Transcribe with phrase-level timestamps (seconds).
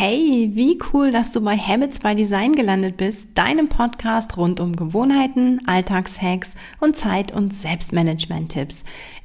[0.00, 4.76] Hey, wie cool, dass du bei Habits by Design gelandet bist, deinem Podcast rund um
[4.76, 8.84] Gewohnheiten, Alltagshacks und Zeit- und Selbstmanagement-Tipps.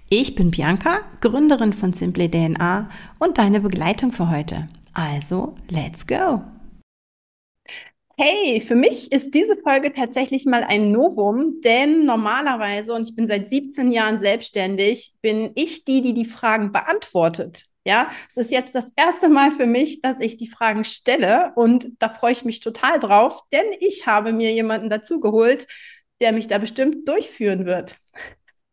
[0.10, 2.90] Ich bin Bianca, Gründerin von Simply DNA
[3.20, 4.68] und deine Begleitung für heute.
[4.96, 6.42] Also, let's go!
[8.18, 13.28] Hey, für mich ist diese Folge tatsächlich mal ein Novum, denn normalerweise, und ich bin
[13.28, 17.68] seit 17 Jahren selbstständig, bin ich die, die die Fragen beantwortet.
[17.86, 21.90] Ja, es ist jetzt das erste Mal für mich, dass ich die Fragen stelle und
[22.00, 25.68] da freue ich mich total drauf, denn ich habe mir jemanden dazugeholt,
[26.22, 27.98] der mich da bestimmt durchführen wird.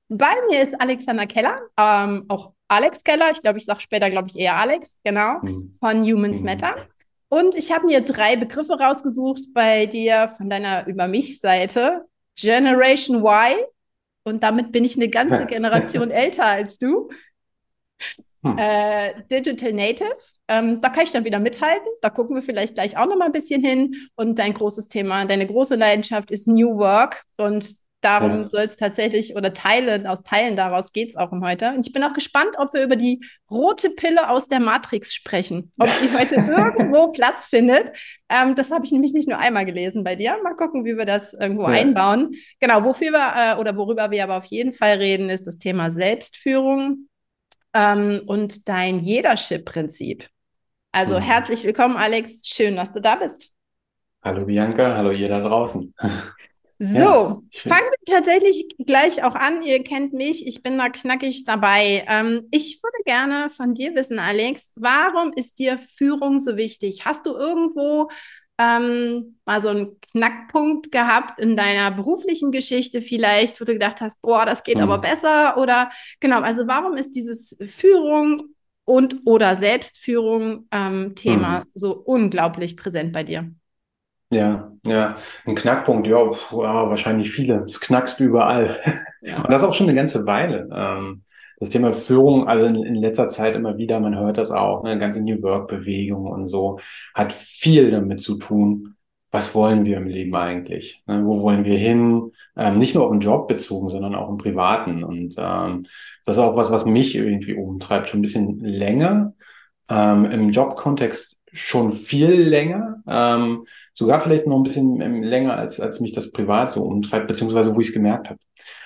[0.09, 4.29] Bei mir ist Alexander Keller, ähm, auch Alex Keller, ich glaube, ich sage später, glaube
[4.29, 5.75] ich, eher Alex, genau, mhm.
[5.81, 6.45] von Humans mhm.
[6.45, 6.77] Matter.
[7.29, 12.05] Und ich habe mir drei Begriffe rausgesucht bei dir von deiner Über mich-Seite.
[12.37, 13.57] Generation Y.
[14.25, 17.09] Und damit bin ich eine ganze Generation älter als du.
[18.43, 18.57] Hm.
[18.57, 20.17] Äh, Digital Native,
[20.49, 21.87] ähm, da kann ich dann wieder mithalten.
[22.01, 23.95] Da gucken wir vielleicht gleich auch noch mal ein bisschen hin.
[24.17, 27.23] Und dein großes Thema, deine große Leidenschaft ist New Work.
[27.37, 28.47] Und darum ja.
[28.47, 31.75] soll es tatsächlich, oder Teile, aus Teilen daraus geht es auch um heute.
[31.75, 33.21] Und ich bin auch gespannt, ob wir über die
[33.51, 35.71] rote Pille aus der Matrix sprechen.
[35.79, 37.93] Ob die heute irgendwo Platz findet.
[38.31, 40.39] Ähm, das habe ich nämlich nicht nur einmal gelesen bei dir.
[40.43, 41.69] Mal gucken, wie wir das irgendwo ja.
[41.69, 42.31] einbauen.
[42.59, 45.91] Genau, wofür wir äh, oder worüber wir aber auf jeden Fall reden, ist das Thema
[45.91, 47.10] Selbstführung
[47.75, 50.29] ähm, und dein Jedership-Prinzip.
[50.93, 51.23] Also mhm.
[51.23, 52.41] herzlich willkommen, Alex.
[52.45, 53.51] Schön, dass du da bist.
[54.23, 55.95] Hallo Bianca, hallo ihr da draußen.
[56.83, 59.63] So, ja, fangen wir tatsächlich gleich auch an.
[59.63, 62.07] Ihr kennt mich, ich bin da knackig dabei.
[62.09, 67.05] Ähm, ich würde gerne von dir wissen, Alex, warum ist dir Führung so wichtig?
[67.05, 68.09] Hast du irgendwo
[68.61, 74.21] ähm, mal so einen Knackpunkt gehabt in deiner beruflichen Geschichte vielleicht, wo du gedacht hast,
[74.21, 74.83] boah, das geht mhm.
[74.83, 75.91] aber besser oder
[76.21, 81.65] genau, also warum ist dieses Führung und oder Selbstführung ähm, Thema mhm.
[81.75, 83.51] so unglaublich präsent bei dir?
[84.33, 87.65] Ja, ja, ein Knackpunkt, ja, pf, ja wahrscheinlich viele.
[87.65, 88.79] Es knackst überall.
[89.23, 89.43] Ja.
[89.43, 90.67] Und das auch schon eine ganze Weile.
[90.73, 91.25] Ähm,
[91.61, 94.99] das Thema Führung, also in, in, letzter Zeit immer wieder, man hört das auch, eine
[94.99, 96.81] ganze New Work-Bewegung und so,
[97.15, 98.97] hat viel damit zu tun,
[99.31, 101.05] was wollen wir im Leben eigentlich?
[101.07, 102.33] Ne, wo wollen wir hin?
[102.57, 105.05] Ähm, nicht nur auf den Job bezogen, sondern auch im Privaten.
[105.05, 105.87] Und ähm,
[106.25, 109.35] das ist auch was, was mich irgendwie umtreibt, schon ein bisschen länger.
[109.89, 116.01] Ähm, Im Jobkontext schon viel länger, ähm, sogar vielleicht noch ein bisschen länger, als, als
[116.01, 118.39] mich das privat so umtreibt, beziehungsweise wo ich es gemerkt habe.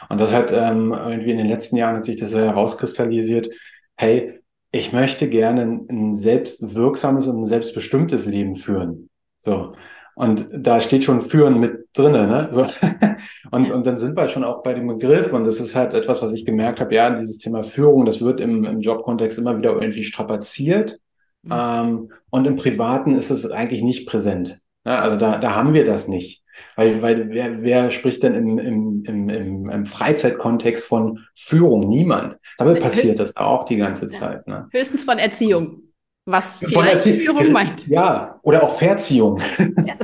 [0.09, 3.51] Und das hat ähm, irgendwie in den letzten Jahren hat sich das herauskristallisiert,
[3.97, 4.41] hey,
[4.73, 9.09] ich möchte gerne ein, ein selbstwirksames und ein selbstbestimmtes Leben führen.
[9.41, 9.75] So.
[10.17, 12.49] Und da steht schon führen mit drinnen, ne?
[12.53, 12.67] So.
[13.51, 15.33] Und, und dann sind wir schon auch bei dem Begriff.
[15.33, 16.95] Und das ist halt etwas, was ich gemerkt habe.
[16.95, 20.99] Ja, dieses Thema Führung, das wird im, im Jobkontext immer wieder irgendwie strapaziert.
[21.45, 21.53] Mhm.
[21.53, 24.61] Ähm, und im Privaten ist es eigentlich nicht präsent.
[24.87, 26.43] Ja, also da, da haben wir das nicht.
[26.77, 31.89] Weil, weil wer, wer spricht denn im, im, im, im, im Freizeitkontext von Führung?
[31.89, 32.39] Niemand.
[32.59, 34.47] Dabei passiert das auch die ganze Zeit.
[34.47, 34.69] Ne?
[34.73, 35.83] Höchstens von Erziehung.
[36.27, 37.87] Was von Erzie Führung meint.
[37.87, 39.41] Ja, oder auch Verziehung.
[39.59, 39.95] Ja.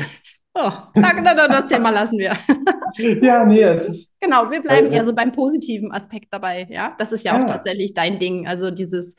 [0.53, 2.37] Oh, das Thema lassen wir.
[3.23, 4.17] Ja, nee, es ist.
[4.21, 6.93] Genau, wir bleiben eher so beim positiven Aspekt dabei, ja.
[6.99, 7.45] Das ist ja, ja.
[7.45, 8.49] auch tatsächlich dein Ding.
[8.49, 9.15] Also dieses,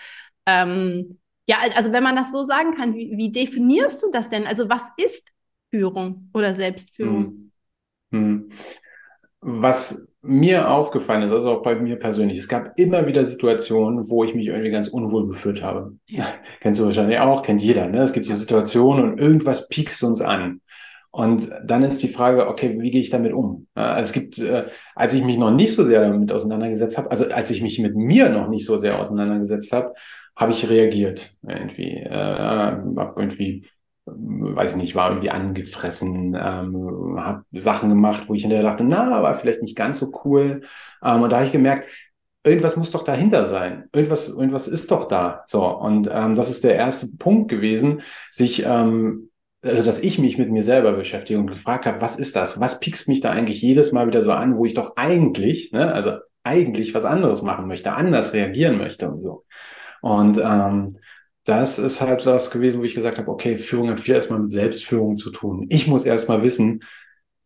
[0.46, 1.21] ähm,
[1.52, 4.48] ja, also wenn man das so sagen kann, wie, wie, definierst du das denn?
[4.48, 5.32] Also was ist
[5.70, 7.52] Führung oder Selbstführung?
[8.12, 8.22] Hm.
[8.22, 8.50] Hm.
[9.42, 14.24] Was mir aufgefallen ist, also auch bei mir persönlich, es gab immer wieder Situationen, wo
[14.24, 15.98] ich mich irgendwie ganz unwohl gefühlt habe.
[16.06, 16.26] Ja.
[16.62, 17.88] Kennst du wahrscheinlich auch, kennt jeder.
[17.88, 18.02] Ne?
[18.02, 20.62] Es gibt so Situationen und irgendwas piekst uns an.
[21.12, 23.68] Und dann ist die Frage, okay, wie gehe ich damit um?
[23.76, 27.26] Also es gibt, äh, als ich mich noch nicht so sehr damit auseinandergesetzt habe, also
[27.30, 29.94] als ich mich mit mir noch nicht so sehr auseinandergesetzt habe,
[30.38, 32.78] habe ich reagiert irgendwie, äh,
[33.18, 33.66] irgendwie
[34.06, 39.22] weiß ich nicht, war irgendwie angefressen, ähm, habe Sachen gemacht, wo ich hinterher dachte, na,
[39.22, 40.62] war vielleicht nicht ganz so cool.
[41.04, 41.92] Ähm, und da habe ich gemerkt,
[42.44, 43.86] irgendwas muss doch dahinter sein.
[43.94, 45.44] Irgendwas, irgendwas ist doch da.
[45.46, 45.66] So.
[45.66, 48.02] Und ähm, das ist der erste Punkt gewesen,
[48.32, 49.31] sich, ähm,
[49.64, 52.60] also dass ich mich mit mir selber beschäftige und gefragt habe, was ist das?
[52.60, 55.94] Was piekst mich da eigentlich jedes Mal wieder so an, wo ich doch eigentlich, ne,
[55.94, 56.14] also
[56.44, 59.46] eigentlich was anderes machen möchte, anders reagieren möchte und so.
[60.02, 60.98] Und ähm,
[61.44, 64.52] das ist halt das gewesen, wo ich gesagt habe, okay, Führung hat viel erstmal mit
[64.52, 65.68] Selbstführung zu tun.
[65.70, 66.82] Ich muss erstmal wissen,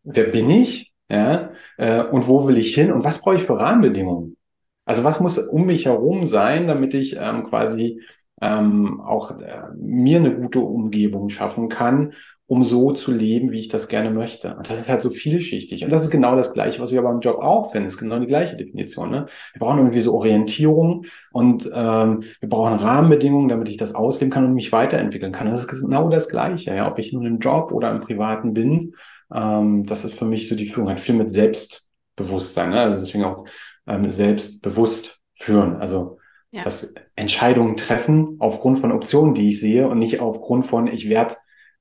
[0.02, 3.58] wer bin ich, ja, äh, und wo will ich hin und was brauche ich für
[3.58, 4.36] Rahmenbedingungen?
[4.84, 8.00] Also was muss um mich herum sein, damit ich ähm, quasi
[8.42, 12.12] ähm, auch äh, mir eine gute Umgebung schaffen kann,
[12.48, 14.54] um so zu leben, wie ich das gerne möchte.
[14.54, 15.82] Und das ist halt so vielschichtig.
[15.82, 17.86] Und das ist genau das Gleiche, was wir beim Job auch finden.
[17.86, 19.10] Das ist genau die gleiche Definition.
[19.10, 19.26] Ne?
[19.52, 24.44] Wir brauchen irgendwie so Orientierung und ähm, wir brauchen Rahmenbedingungen, damit ich das ausleben kann
[24.44, 25.50] und mich weiterentwickeln kann.
[25.50, 26.74] Das ist genau das Gleiche.
[26.74, 26.88] Ja?
[26.88, 28.94] Ob ich nun im Job oder im Privaten bin,
[29.34, 30.88] ähm, das ist für mich so die Führung.
[30.88, 32.70] Hat viel mit Selbstbewusstsein.
[32.70, 32.80] Ne?
[32.80, 33.44] Also deswegen auch
[33.88, 35.76] ähm, selbstbewusst führen.
[35.78, 36.18] Also
[36.50, 36.62] ja.
[36.62, 41.36] das Entscheidungen treffen aufgrund von Optionen, die ich sehe und nicht aufgrund von, ich werde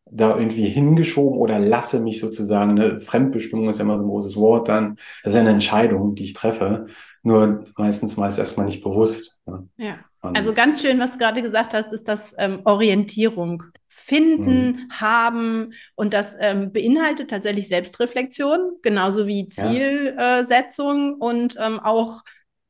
[0.06, 4.36] da irgendwie hingeschoben oder lasse mich sozusagen, eine Fremdbestimmung ist ja immer so ein großes
[4.36, 6.88] Wort dann, das ist eine Entscheidung, die ich treffe,
[7.24, 9.40] nur meistens meist erstmal nicht bewusst.
[9.48, 9.68] Ne?
[9.78, 13.64] Ja, also ganz schön, was du gerade gesagt hast, ist das ähm, Orientierung.
[13.98, 14.90] Finden, mhm.
[14.92, 21.28] haben und das ähm, beinhaltet tatsächlich Selbstreflexion, genauso wie Zielsetzung ja.
[21.28, 22.22] und ähm, auch,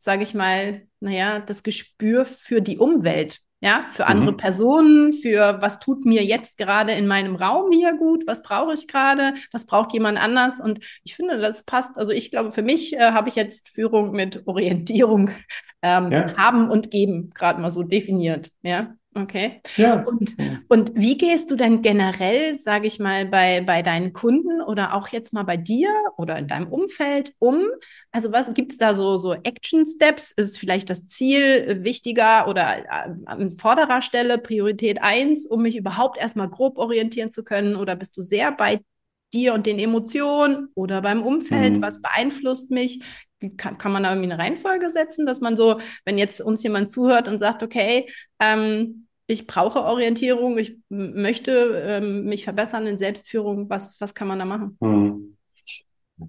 [0.05, 4.37] sage ich mal, naja, das Gespür für die Umwelt ja, für andere mhm.
[4.37, 8.87] Personen, für was tut mir jetzt gerade in meinem Raum hier gut, was brauche ich
[8.87, 10.59] gerade, was braucht jemand anders.
[10.59, 11.97] Und ich finde, das passt.
[11.97, 15.31] Also ich glaube, für mich äh, habe ich jetzt Führung mit Orientierung
[15.81, 16.37] ähm, ja.
[16.37, 18.51] haben und geben gerade mal so definiert.
[18.61, 18.93] Ja.
[19.17, 19.61] Okay.
[19.77, 20.03] Ja.
[20.03, 20.35] Und,
[20.67, 25.07] und wie gehst du denn generell, sage ich mal, bei, bei deinen Kunden oder auch
[25.07, 27.63] jetzt mal bei dir oder in deinem Umfeld um?
[28.11, 30.33] Also was gibt es da so, so Action-Steps?
[30.33, 36.17] Ist vielleicht das Ziel wichtiger oder äh, an vorderer Stelle Priorität eins, um mich überhaupt
[36.17, 37.77] erstmal grob orientieren zu können?
[37.77, 38.81] Oder bist du sehr bei
[39.33, 41.75] dir und den Emotionen oder beim Umfeld?
[41.75, 41.81] Mhm.
[41.81, 43.01] Was beeinflusst mich?
[43.57, 46.91] Kann, kann man da irgendwie eine Reihenfolge setzen, dass man so, wenn jetzt uns jemand
[46.91, 48.09] zuhört und sagt, okay,
[48.39, 53.69] ähm, ich brauche Orientierung, ich möchte ähm, mich verbessern in Selbstführung.
[53.69, 54.77] Was, was kann man da machen?
[54.81, 55.35] Hm.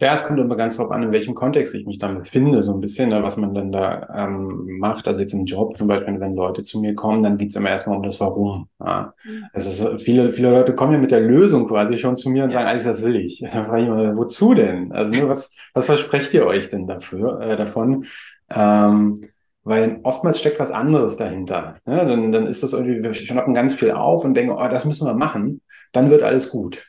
[0.01, 2.75] Ja, es kommt immer ganz drauf an, in welchem Kontext ich mich dann befinde, so
[2.75, 5.07] ein bisschen, ne, was man dann da ähm, macht.
[5.07, 7.97] Also jetzt im Job zum Beispiel, wenn Leute zu mir kommen, dann geht's immer erstmal
[7.97, 8.69] um das Warum.
[8.85, 9.15] Ja.
[9.25, 9.45] Mhm.
[9.53, 12.51] Es ist, viele, viele Leute kommen ja mit der Lösung quasi schon zu mir und
[12.51, 13.39] sagen, eigentlich das will ich.
[13.53, 14.91] Dann frage ich immer, wozu denn?
[14.91, 18.07] Also ne, was, was versprecht ihr euch denn dafür, äh, davon?
[18.51, 19.21] Ähm,
[19.67, 21.77] weil oftmals steckt was anderes dahinter.
[21.87, 24.85] Ja, dann, dann ist das irgendwie, wir schnappen ganz viel auf und denken, oh, das
[24.85, 25.61] müssen wir machen,
[25.93, 26.87] dann wird alles gut.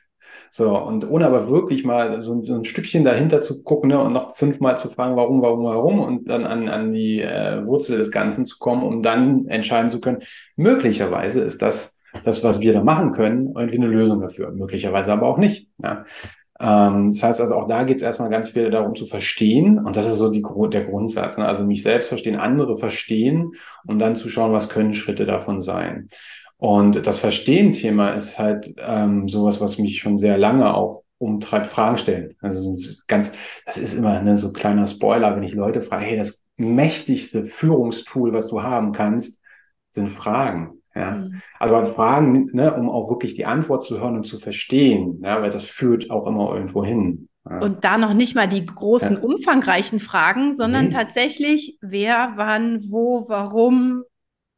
[0.51, 4.13] So, und ohne aber wirklich mal so, so ein Stückchen dahinter zu gucken ne, und
[4.13, 8.11] noch fünfmal zu fragen, warum, warum, warum und dann an, an die äh, Wurzel des
[8.11, 10.19] Ganzen zu kommen, um dann entscheiden zu können,
[10.55, 14.51] möglicherweise ist das, das, was wir da machen können, irgendwie eine Lösung dafür.
[14.51, 15.69] Möglicherweise aber auch nicht.
[15.83, 16.05] Ja.
[16.59, 19.79] Ähm, das heißt also, auch da geht es erstmal ganz viel darum zu verstehen.
[19.79, 21.37] Und das ist so die, der Grundsatz.
[21.37, 21.45] Ne?
[21.45, 23.51] Also mich selbst verstehen, andere verstehen
[23.85, 26.07] und dann zu schauen, was können Schritte davon sein.
[26.57, 31.97] Und das Verstehen-Thema ist halt ähm, sowas, was mich schon sehr lange auch umtreibt, Fragen
[31.97, 32.35] stellen.
[32.41, 32.75] Also
[33.07, 33.31] ganz,
[33.65, 38.33] das ist immer ne, so kleiner Spoiler, wenn ich Leute frage, hey, das mächtigste Führungstool,
[38.33, 39.39] was du haben kannst,
[39.93, 40.76] sind Fragen.
[40.97, 41.11] Ja.
[41.11, 41.41] Mhm.
[41.59, 45.51] Also Fragen, ne, um auch wirklich die Antwort zu hören und zu verstehen, ja, weil
[45.51, 47.29] das führt auch immer irgendwo hin.
[47.49, 47.59] Ja.
[47.59, 50.93] Und da noch nicht mal die großen, umfangreichen Fragen, sondern nee.
[50.93, 54.03] tatsächlich, wer, wann, wo, warum,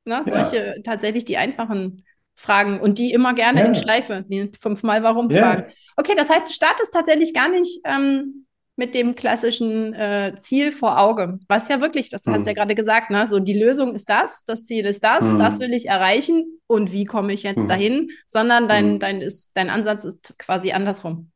[0.06, 2.04] ne, solche tatsächlich die einfachen
[2.36, 5.66] Fragen und die immer gerne in Schleife, die fünfmal warum Fragen.
[5.98, 8.46] Okay, das heißt, du startest tatsächlich gar nicht ähm,
[8.80, 11.38] mit dem klassischen äh, Ziel vor Auge.
[11.48, 12.32] Was ja wirklich, das mhm.
[12.32, 13.28] hast du ja gerade gesagt, ne?
[13.28, 15.38] so die Lösung ist das, das Ziel ist das, mhm.
[15.38, 17.68] das will ich erreichen und wie komme ich jetzt mhm.
[17.68, 19.00] dahin, sondern dein, mhm.
[19.00, 21.30] dein, ist, dein Ansatz ist quasi andersrum.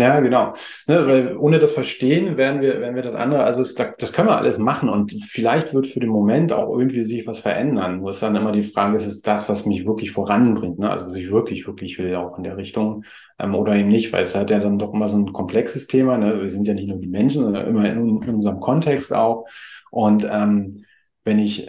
[0.00, 0.54] Ja, genau.
[0.86, 4.28] Ne, weil ohne das Verstehen werden wir, werden wir das andere, also es, das können
[4.28, 8.00] wir alles machen und vielleicht wird für den Moment auch irgendwie sich was verändern.
[8.00, 10.90] Wo es dann immer die Frage ist, ist das, was mich wirklich voranbringt, ne?
[10.90, 13.04] also was ich wirklich, wirklich will, auch in der Richtung
[13.38, 16.16] ähm, oder eben nicht, weil es hat ja dann doch immer so ein komplexes Thema.
[16.16, 16.40] Ne?
[16.40, 19.44] Wir sind ja nicht nur die Menschen, sondern immer in, in unserem Kontext auch.
[19.90, 20.84] Und ähm,
[21.24, 21.68] wenn ich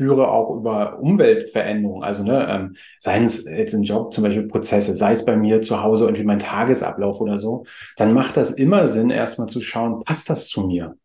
[0.00, 4.94] führe auch über Umweltveränderungen, also ne, ähm, seien es jetzt im Job zum Beispiel Prozesse,
[4.94, 7.64] sei es bei mir zu Hause irgendwie mein Tagesablauf oder so,
[7.98, 10.96] dann macht das immer Sinn, erstmal zu schauen, passt das zu mir?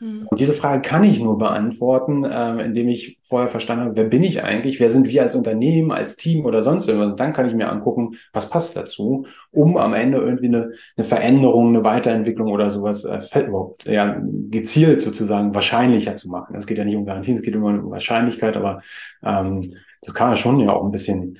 [0.00, 0.26] Mhm.
[0.28, 4.24] Und diese Frage kann ich nur beantworten, ähm, indem ich vorher verstanden habe, wer bin
[4.24, 7.10] ich eigentlich, wer sind wir als Unternehmen, als Team oder sonst irgendwas.
[7.10, 11.04] Und dann kann ich mir angucken, was passt dazu, um am Ende irgendwie eine, eine
[11.04, 16.56] Veränderung, eine Weiterentwicklung oder sowas äh, überhaupt ja, gezielt sozusagen wahrscheinlicher zu machen.
[16.56, 18.80] Es geht ja nicht um Garantien, es geht immer um Wahrscheinlichkeit, aber
[19.22, 19.70] ähm,
[20.02, 21.38] das kann man schon ja auch ein bisschen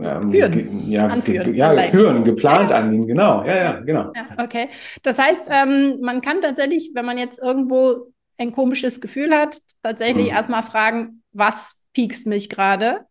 [0.00, 0.88] ähm, führen.
[0.88, 2.76] Ja, Anführen, ja führen, geplant ja.
[2.76, 3.44] angehen, genau.
[3.44, 4.12] Ja, ja, genau.
[4.14, 4.68] Ja, okay.
[5.02, 10.26] Das heißt, ähm, man kann tatsächlich, wenn man jetzt irgendwo ein komisches Gefühl hat, tatsächlich
[10.26, 10.32] mhm.
[10.36, 13.06] erstmal fragen, was piekst mich gerade?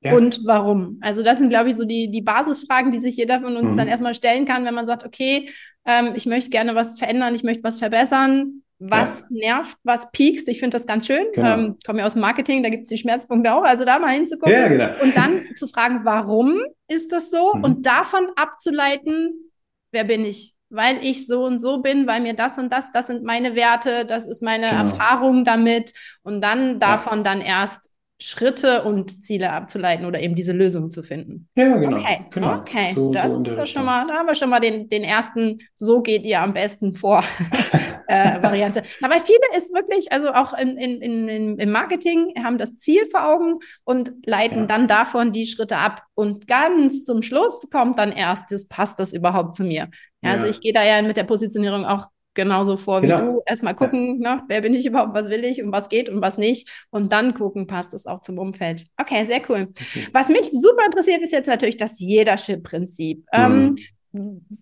[0.00, 0.14] Ja.
[0.14, 0.98] Und warum?
[1.00, 3.76] Also das sind, glaube ich, so die, die Basisfragen, die sich jeder von uns mhm.
[3.78, 5.48] dann erstmal stellen kann, wenn man sagt, okay,
[5.86, 8.62] ähm, ich möchte gerne was verändern, ich möchte was verbessern.
[8.78, 9.56] Was ja.
[9.56, 10.48] nervt, was piekst.
[10.48, 11.26] Ich finde das ganz schön.
[11.32, 11.54] Genau.
[11.54, 13.64] Ähm, komme ja aus Marketing, da gibt es die Schmerzpunkte auch.
[13.64, 15.02] Also da mal hinzugucken ja, genau.
[15.02, 17.54] und dann zu fragen, warum ist das so?
[17.54, 17.64] Mhm.
[17.64, 19.50] Und davon abzuleiten,
[19.92, 20.54] wer bin ich?
[20.68, 24.04] Weil ich so und so bin, weil mir das und das, das sind meine Werte,
[24.04, 24.82] das ist meine genau.
[24.82, 25.94] Erfahrung damit.
[26.22, 27.24] Und dann davon ja.
[27.24, 31.48] dann erst Schritte und Ziele abzuleiten oder eben diese Lösung zu finden.
[31.54, 31.98] Ja, genau.
[31.98, 32.58] Okay, genau.
[32.58, 32.92] okay.
[32.94, 35.58] So, das so ist ja schon mal, da haben wir schon mal den, den ersten,
[35.74, 37.22] so geht ihr am besten vor
[38.08, 38.82] äh, Variante.
[39.02, 43.26] Aber viele ist wirklich, also auch in, in, in, im Marketing, haben das Ziel vor
[43.26, 44.66] Augen und leiten ja.
[44.66, 46.02] dann davon die Schritte ab.
[46.14, 49.88] Und ganz zum Schluss kommt dann erst, das passt das überhaupt zu mir.
[50.22, 53.20] Ja, also ich gehe da ja mit der Positionierung auch genauso vor wie genau.
[53.20, 53.42] du.
[53.46, 54.36] Erstmal gucken, ja.
[54.36, 56.68] ne, wer bin ich überhaupt, was will ich und was geht und was nicht.
[56.90, 58.86] Und dann gucken, passt es auch zum Umfeld.
[58.96, 59.68] Okay, sehr cool.
[59.70, 60.06] Okay.
[60.12, 63.18] Was mich super interessiert, ist jetzt natürlich das Jedership-Prinzip.
[63.18, 63.24] Mhm.
[63.32, 63.76] Ähm,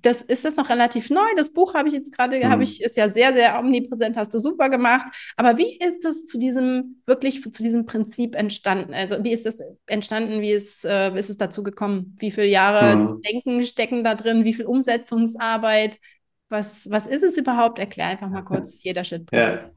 [0.03, 1.27] das ist das noch relativ neu.
[1.37, 2.49] Das Buch habe ich jetzt gerade, mhm.
[2.49, 5.07] habe ich, ist ja sehr, sehr omnipräsent, hast du super gemacht.
[5.37, 8.95] Aber wie ist das zu diesem, wirklich zu diesem Prinzip entstanden?
[8.95, 10.41] Also wie ist das entstanden?
[10.41, 12.17] Wie ist, äh, ist es dazu gekommen?
[12.19, 13.21] Wie viele Jahre mhm.
[13.23, 14.45] Denken stecken da drin?
[14.45, 15.99] Wie viel Umsetzungsarbeit?
[16.49, 17.79] Was, was ist es überhaupt?
[17.79, 19.29] Erklär einfach mal kurz jeder Schritt.
[19.33, 19.71] Ja.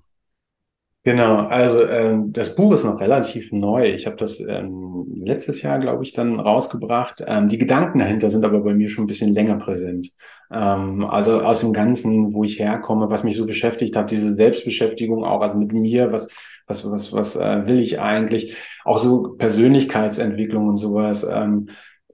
[1.08, 3.94] Genau, also ähm, das Buch ist noch relativ neu.
[3.94, 7.24] Ich habe das ähm, letztes Jahr, glaube ich, dann rausgebracht.
[7.26, 10.10] Ähm, die Gedanken dahinter sind aber bei mir schon ein bisschen länger präsent.
[10.52, 15.24] Ähm, also aus dem Ganzen, wo ich herkomme, was mich so beschäftigt hat, diese Selbstbeschäftigung
[15.24, 16.28] auch, also mit mir, was
[16.68, 18.58] was was was äh, will ich eigentlich?
[18.84, 21.24] Auch so Persönlichkeitsentwicklung und sowas.
[21.24, 21.70] Ähm,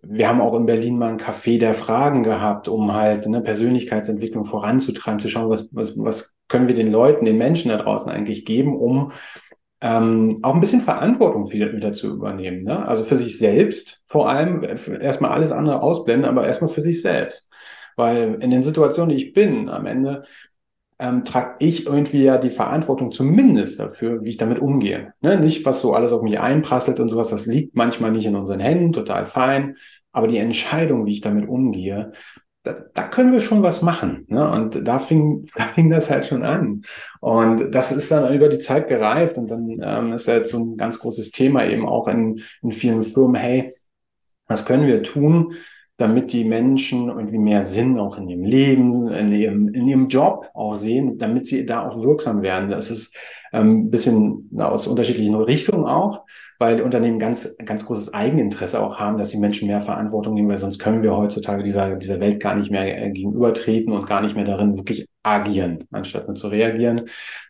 [0.06, 4.44] wir haben auch in Berlin mal ein Café der Fragen gehabt, um halt eine Persönlichkeitsentwicklung
[4.44, 8.44] voranzutreiben, zu schauen, was, was, was können wir den Leuten, den Menschen da draußen eigentlich
[8.44, 9.12] geben, um
[9.82, 12.64] ähm, auch ein bisschen Verantwortung wieder, wieder zu übernehmen.
[12.64, 12.86] Ne?
[12.86, 17.50] Also für sich selbst vor allem, erstmal alles andere ausblenden, aber erstmal für sich selbst.
[17.96, 20.24] Weil in den Situationen, die ich bin, am Ende
[21.04, 25.14] ähm, trage ich irgendwie ja die Verantwortung zumindest dafür, wie ich damit umgehe.
[25.20, 25.38] Ne?
[25.38, 28.62] Nicht, was so alles auf mich einprasselt und sowas, das liegt manchmal nicht in unseren
[28.62, 29.76] Händen, total fein.
[30.14, 32.14] Aber die Entscheidung, wie ich damit umgehe,
[32.64, 34.26] da, da können wir schon was machen.
[34.30, 34.50] Ne?
[34.50, 36.84] Und da fing, da fing das halt schon an.
[37.20, 40.78] Und das ist dann über die Zeit gereift und dann ähm, ist jetzt so ein
[40.78, 43.74] ganz großes Thema eben auch in, in vielen Firmen, hey,
[44.48, 45.54] was können wir tun,
[46.04, 50.50] damit die Menschen irgendwie mehr Sinn auch in ihrem Leben, in ihrem, in ihrem Job
[50.54, 52.70] auch sehen, damit sie da auch wirksam werden.
[52.70, 53.16] Das ist
[53.54, 56.26] ähm, ein bisschen na, aus unterschiedlichen Richtungen auch,
[56.60, 60.58] weil Unternehmen ganz, ganz großes Eigeninteresse auch haben, dass die Menschen mehr Verantwortung nehmen, weil
[60.58, 64.36] sonst können wir heutzutage dieser, dieser Welt gar nicht mehr äh, gegenübertreten und gar nicht
[64.36, 67.04] mehr darin wirklich agieren, anstatt nur zu reagieren.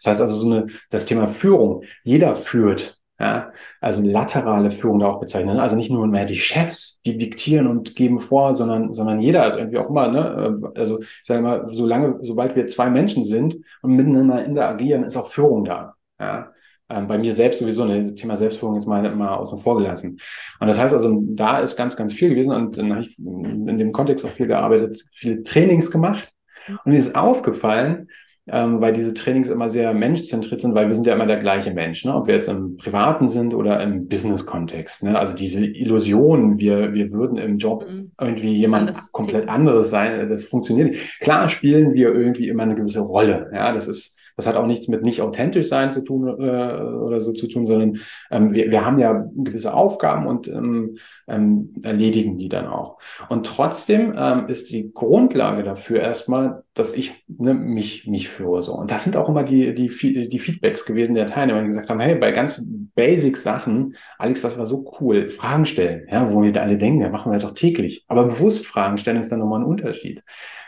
[0.04, 1.82] Das heißt also so eine, das Thema Führung.
[2.04, 5.58] Jeder führt ja, also laterale Führung da auch bezeichnen.
[5.58, 9.60] Also nicht nur mehr die Chefs, die diktieren und geben vor, sondern, sondern jeder, also
[9.60, 13.96] irgendwie auch immer, ne, also ich sage mal, solange, sobald wir zwei Menschen sind und
[13.96, 15.94] miteinander interagieren, ist auch Führung da.
[16.20, 16.52] Ja.
[16.90, 20.20] Ähm, bei mir selbst sowieso, ne, das Thema Selbstführung ist mal immer außen vor gelassen.
[20.60, 23.78] Und das heißt also, da ist ganz, ganz viel gewesen und dann habe ich in
[23.78, 26.34] dem Kontext auch viel gearbeitet, viele Trainings gemacht.
[26.68, 28.10] Und mir ist aufgefallen,
[28.48, 31.74] ähm, weil diese Trainings immer sehr menschzentriert sind, weil wir sind ja immer der gleiche
[31.74, 32.14] Mensch, ne?
[32.14, 35.04] ob wir jetzt im privaten sind oder im Business-Kontext.
[35.04, 35.18] Ne?
[35.18, 38.12] Also diese Illusion, wir, wir würden im Job mhm.
[38.20, 41.20] irgendwie jemand Anders komplett anderes sein, das funktioniert nicht.
[41.22, 43.50] Klar spielen wir irgendwie immer eine gewisse Rolle.
[43.54, 47.22] Ja, das ist das hat auch nichts mit nicht authentisch sein zu tun äh, oder
[47.22, 48.00] so zu tun, sondern
[48.32, 50.96] ähm, wir, wir haben ja gewisse Aufgaben und ähm,
[51.28, 52.98] ähm, erledigen die dann auch.
[53.30, 58.62] Und trotzdem ähm, ist die Grundlage dafür erstmal, dass ich ne, mich, mich führe.
[58.62, 58.74] So.
[58.74, 62.00] Und das sind auch immer die, die, die Feedbacks gewesen der Teilnehmer, die gesagt haben,
[62.00, 66.52] hey, bei ganz basic Sachen, Alex, das war so cool, Fragen stellen, ja, wo wir
[66.52, 68.06] da alle denken, ja, machen wir doch täglich.
[68.08, 70.24] Aber bewusst Fragen stellen ist dann nochmal ein Unterschied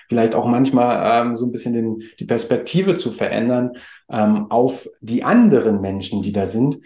[0.07, 3.71] vielleicht auch manchmal ähm, so ein bisschen den, die Perspektive zu verändern
[4.09, 6.79] ähm, auf die anderen Menschen, die da sind.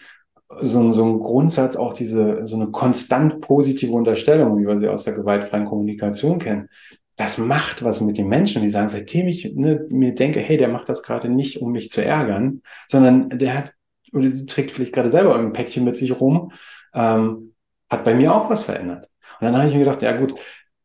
[0.62, 5.04] So, so ein Grundsatz, auch diese, so eine konstant positive Unterstellung, wie wir sie aus
[5.04, 6.70] der gewaltfreien Kommunikation kennen.
[7.16, 10.70] Das macht was mit den Menschen, die sagen, seitdem ich ne, mir denke, hey, der
[10.70, 13.74] macht das gerade nicht, um mich zu ärgern, sondern der hat,
[14.14, 16.52] oder sie trägt vielleicht gerade selber ein Päckchen mit sich rum,
[16.96, 17.54] ähm,
[17.90, 19.10] hat bei mir auch was verändert.
[19.40, 20.34] Und dann habe ich mir gedacht, ja gut,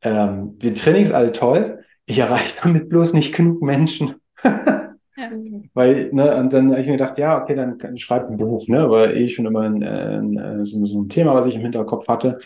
[0.02, 4.16] ähm, die Trainings alle toll, ich erreiche damit bloß nicht genug Menschen.
[4.44, 5.30] ja.
[5.74, 8.90] Weil, ne, und dann habe ich mir gedacht, ja, okay, dann schreib ein Buch, ne,
[8.90, 12.38] war eh schon immer ein, ein, äh, so, ein Thema, was ich im Hinterkopf hatte.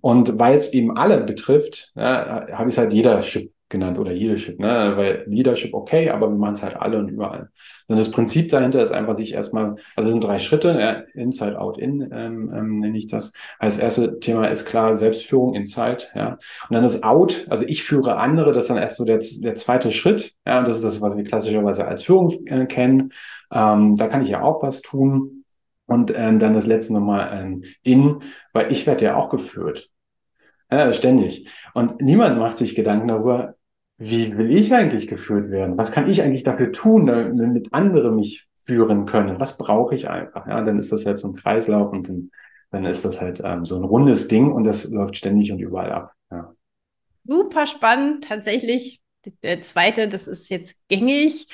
[0.00, 3.22] Und weil es eben alle betrifft, ja, habe ich es halt jeder
[3.68, 4.92] genannt oder Leadership, ne?
[4.96, 7.50] Weil Leadership okay, aber wir machen es halt alle und überall.
[7.88, 11.78] Und das Prinzip dahinter ist einfach sich erstmal, also es sind drei Schritte, Inside, Out,
[11.78, 13.32] In ähm, ähm, nenne ich das.
[13.58, 16.38] Das erste Thema ist klar Selbstführung, Inside, ja.
[16.68, 19.56] Und dann das Out, also ich führe andere, das ist dann erst so der, der
[19.56, 23.12] zweite Schritt, ja, und das ist das, was wir klassischerweise als Führung äh, kennen.
[23.52, 25.44] Ähm, da kann ich ja auch was tun.
[25.88, 28.20] Und ähm, dann das letzte nochmal ähm, In,
[28.52, 29.88] weil ich werde ja auch geführt.
[30.70, 31.48] Ja, ständig.
[31.74, 33.54] Und niemand macht sich Gedanken darüber,
[33.98, 35.78] wie will ich eigentlich geführt werden?
[35.78, 39.40] Was kann ich eigentlich dafür tun, damit andere mich führen können?
[39.40, 40.46] Was brauche ich einfach?
[40.46, 42.30] Ja, dann ist das halt so ein Kreislauf und dann,
[42.70, 45.92] dann ist das halt ähm, so ein rundes Ding und das läuft ständig und überall
[45.92, 46.12] ab.
[46.30, 46.50] Ja.
[47.24, 49.00] Super spannend, tatsächlich.
[49.42, 51.48] Der zweite, das ist jetzt gängig.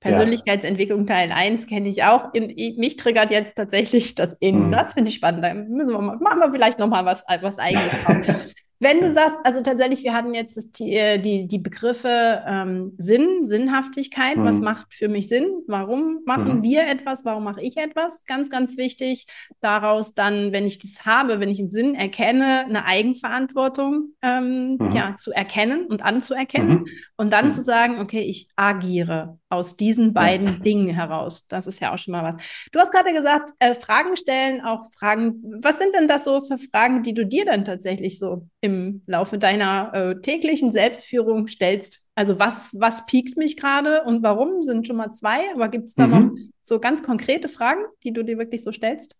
[0.00, 2.32] Persönlichkeitsentwicklung Teil 1 kenne ich auch.
[2.32, 4.66] In, mich triggert jetzt tatsächlich das In.
[4.66, 4.70] Mhm.
[4.70, 5.42] Das finde ich spannend.
[5.42, 8.16] Da müssen wir mal, machen wir vielleicht noch mal was, was Eigenes drauf.
[8.80, 13.42] Wenn du sagst, also tatsächlich, wir hatten jetzt das, äh, die, die Begriffe ähm, Sinn,
[13.42, 14.44] Sinnhaftigkeit, mhm.
[14.44, 16.62] was macht für mich Sinn, warum machen mhm.
[16.62, 19.26] wir etwas, warum mache ich etwas, ganz, ganz wichtig.
[19.60, 24.90] Daraus dann, wenn ich das habe, wenn ich einen Sinn erkenne, eine Eigenverantwortung ähm, mhm.
[24.94, 26.86] ja, zu erkennen und anzuerkennen mhm.
[27.16, 27.50] und dann mhm.
[27.50, 30.52] zu sagen, okay, ich agiere aus diesen beiden ja.
[30.54, 31.46] Dingen heraus.
[31.46, 32.36] Das ist ja auch schon mal was.
[32.72, 36.58] Du hast gerade gesagt, äh, Fragen stellen, auch Fragen, was sind denn das so für
[36.58, 42.04] Fragen, die du dir dann tatsächlich so im Laufe deiner äh, täglichen Selbstführung stellst?
[42.14, 45.94] Also was, was piekt mich gerade und warum sind schon mal zwei, aber gibt es
[45.94, 46.12] da mhm.
[46.12, 46.30] noch
[46.62, 49.16] so ganz konkrete Fragen, die du dir wirklich so stellst?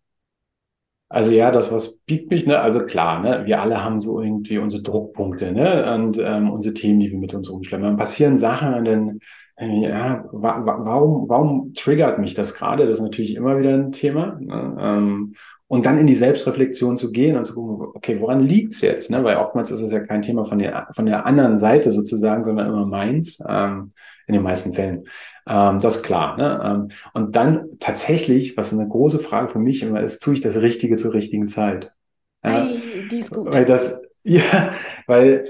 [1.10, 2.60] Also ja, das was piekt mich, ne?
[2.60, 3.46] Also klar, ne?
[3.46, 5.94] Wir alle haben so irgendwie unsere Druckpunkte, ne?
[5.94, 7.84] Und ähm, unsere Themen, die wir mit uns rumschleppen.
[7.84, 9.20] Dann passieren Sachen und dann,
[9.60, 12.86] ja, wa warum, warum triggert mich das gerade?
[12.86, 14.38] Das ist natürlich immer wieder ein Thema.
[14.40, 14.76] Ne?
[14.80, 15.34] Ähm,
[15.66, 19.10] und dann in die Selbstreflexion zu gehen und zu gucken, okay, woran liegt's jetzt?
[19.10, 19.22] Ne?
[19.24, 22.68] Weil oftmals ist es ja kein Thema von der, von der anderen Seite sozusagen, sondern
[22.68, 23.92] immer meins, ähm,
[24.28, 25.04] in den meisten Fällen.
[25.46, 26.36] Ähm, das ist klar.
[26.36, 26.60] Ne?
[26.64, 30.60] Ähm, und dann tatsächlich, was eine große Frage für mich immer ist, tue ich das
[30.60, 31.92] Richtige zur richtigen Zeit?
[32.44, 32.64] Ja?
[32.64, 33.52] Hey, die ist gut.
[33.52, 34.72] Weil das, ja,
[35.06, 35.46] weil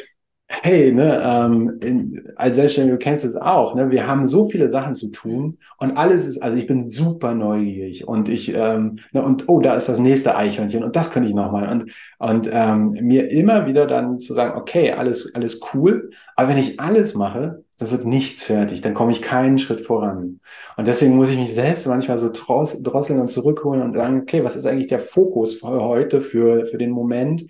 [0.50, 4.70] hey, ne, ähm, in, als Selbstständiger, du kennst es auch, ne, wir haben so viele
[4.70, 9.22] Sachen zu tun und alles ist, also ich bin super neugierig und ich, ähm, ne,
[9.22, 12.92] und oh, da ist das nächste Eichhörnchen und das könnte ich nochmal und, und ähm,
[13.02, 17.62] mir immer wieder dann zu sagen, okay, alles, alles cool, aber wenn ich alles mache,
[17.76, 20.40] dann wird nichts fertig, dann komme ich keinen Schritt voran.
[20.76, 24.56] Und deswegen muss ich mich selbst manchmal so drosseln und zurückholen und sagen, okay, was
[24.56, 27.44] ist eigentlich der Fokus für heute, für, für den Moment?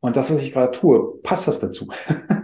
[0.00, 1.88] Und das, was ich gerade tue, passt das dazu?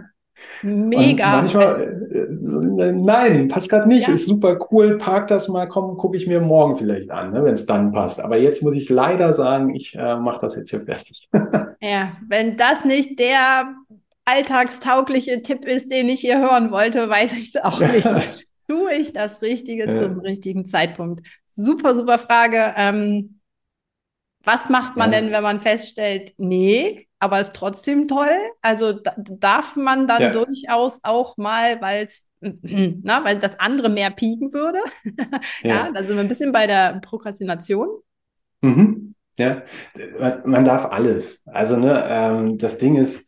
[0.61, 1.25] Mega.
[1.25, 4.07] Und manchmal, äh, äh, nein, passt gerade nicht.
[4.07, 4.13] Ja.
[4.13, 4.97] Ist super cool.
[4.97, 8.19] Park das mal, komm, gucke ich mir morgen vielleicht an, ne, wenn es dann passt.
[8.21, 11.29] Aber jetzt muss ich leider sagen, ich äh, mache das jetzt hier fertig.
[11.81, 13.73] ja, wenn das nicht der
[14.25, 18.47] alltagstaugliche Tipp ist, den ich hier hören wollte, weiß ich es auch nicht.
[18.67, 19.93] Tue ich das Richtige ja.
[19.93, 21.25] zum richtigen Zeitpunkt?
[21.49, 22.73] Super, super Frage.
[22.77, 23.39] Ähm,
[24.43, 25.19] was macht man ja.
[25.19, 28.35] denn, wenn man feststellt, nee, aber ist trotzdem toll.
[28.61, 30.29] Also da, darf man dann ja.
[30.29, 32.07] durchaus auch mal, weil
[32.41, 34.79] na, weil das andere mehr pieken würde.
[35.63, 35.85] ja.
[35.85, 37.89] ja, da sind wir ein bisschen bei der Prokrastination.
[38.61, 39.15] Mhm.
[39.37, 39.63] Ja,
[40.43, 41.43] man darf alles.
[41.45, 43.25] Also, ne, ähm, das Ding ist,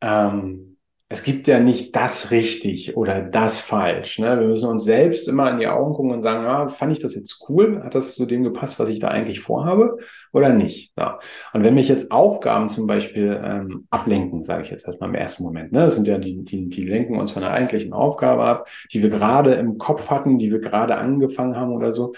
[0.00, 0.69] ähm,
[1.12, 4.20] es gibt ja nicht das richtig oder das falsch.
[4.20, 4.38] Ne?
[4.38, 7.16] Wir müssen uns selbst immer in die Augen gucken und sagen, ah, fand ich das
[7.16, 7.82] jetzt cool?
[7.82, 9.96] Hat das zu dem gepasst, was ich da eigentlich vorhabe
[10.32, 10.92] oder nicht?
[10.96, 11.18] Ja.
[11.52, 15.42] Und wenn mich jetzt Aufgaben zum Beispiel ähm, ablenken, sage ich jetzt erstmal im ersten
[15.42, 15.80] Moment, ne?
[15.80, 19.10] das sind ja die, die, die lenken uns von der eigentlichen Aufgabe ab, die wir
[19.10, 22.12] gerade im Kopf hatten, die wir gerade angefangen haben oder so.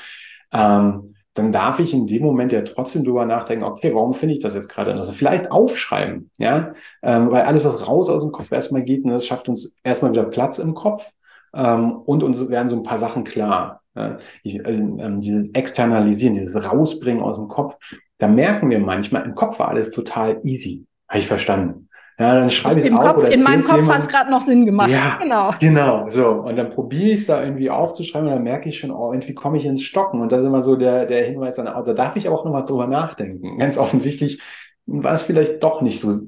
[0.53, 4.41] Ähm, dann darf ich in dem Moment ja trotzdem drüber nachdenken, okay, warum finde ich
[4.41, 4.93] das jetzt gerade?
[4.93, 9.13] Also vielleicht aufschreiben, ja, ähm, weil alles, was raus aus dem Kopf erstmal geht, ne,
[9.13, 11.11] das schafft uns erstmal wieder Platz im Kopf
[11.55, 13.83] ähm, und uns werden so ein paar Sachen klar.
[13.95, 14.19] Ja?
[14.43, 17.77] Ich, also, ähm, dieses Externalisieren, dieses Rausbringen aus dem Kopf,
[18.19, 20.87] da merken wir manchmal, im Kopf war alles total easy.
[21.09, 21.89] Habe ich verstanden.
[22.19, 23.01] Ja, dann schreibe ich es auf.
[23.01, 24.91] Kopf, oder in meinem Kopf hat es gerade noch Sinn gemacht.
[24.91, 25.55] Ja, genau.
[25.59, 26.29] Genau, so.
[26.29, 29.35] Und dann probiere ich es da irgendwie aufzuschreiben und dann merke ich schon, oh, irgendwie
[29.35, 30.21] komme ich ins Stocken.
[30.21, 32.65] Und da ist immer so der, der Hinweis dann, oh, da darf ich auch nochmal
[32.65, 33.59] drüber nachdenken.
[33.59, 34.41] Ganz offensichtlich
[34.87, 36.21] war es vielleicht doch nicht so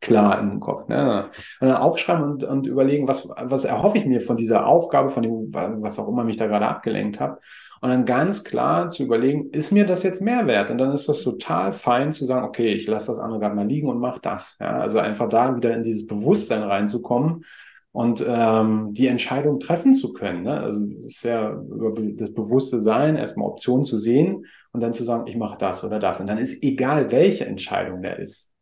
[0.00, 0.88] klar im Kopf.
[0.88, 1.28] Ne?
[1.60, 5.22] Und dann aufschreiben und, und überlegen, was, was erhoffe ich mir von dieser Aufgabe, von
[5.22, 7.40] dem, was auch immer mich da gerade abgelenkt hat.
[7.80, 10.70] Und dann ganz klar zu überlegen, ist mir das jetzt mehr wert?
[10.70, 13.66] Und dann ist das total fein zu sagen, okay, ich lasse das andere gerade mal
[13.66, 14.56] liegen und mache das.
[14.60, 14.80] Ja?
[14.80, 17.44] Also einfach da wieder in dieses Bewusstsein reinzukommen
[17.92, 20.42] und ähm, die Entscheidung treffen zu können.
[20.42, 20.60] Ne?
[20.60, 25.04] Also es ist ja über das bewusste Sein, erstmal Optionen zu sehen und dann zu
[25.04, 26.20] sagen, ich mache das oder das.
[26.20, 28.52] Und dann ist egal, welche Entscheidung der ist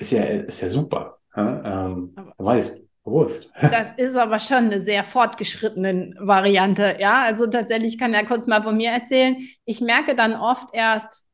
[0.00, 1.18] ist ja, ist ja super.
[1.36, 1.86] Ja?
[1.86, 3.50] Ähm, weiß, bewusst.
[3.60, 6.96] Das ist aber schon eine sehr fortgeschrittene Variante.
[6.98, 9.36] Ja, also tatsächlich kann ja kurz mal von mir erzählen.
[9.64, 11.26] Ich merke dann oft erst